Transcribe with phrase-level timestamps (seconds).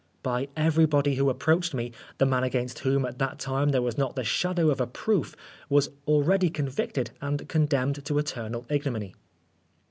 [0.23, 4.15] By everybody who approached me, the man against whom at that time there was not
[4.15, 5.35] the shadow of a proof
[5.69, 9.13] was already convicted and condemned to eternal ignominy.